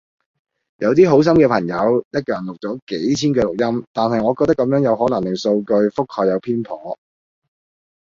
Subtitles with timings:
[0.77, 6.97] 有啲好有心嘅朋友，一個人錄咗幾千句錄音，但係我覺得咁樣有可能令數據覆蓋有偏頗